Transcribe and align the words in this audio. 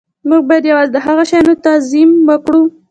موږ 0.27 0.41
باید 0.49 0.63
یوازې 0.71 0.91
د 0.93 0.97
هغو 1.05 1.23
شیانو 1.29 1.61
تعظیم 1.65 2.09
وکړو 2.29 2.61